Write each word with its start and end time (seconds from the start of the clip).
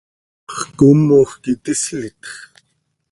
¿Xcoomoj 0.57 1.29
quih 1.43 1.59
tislitx? 1.63 2.21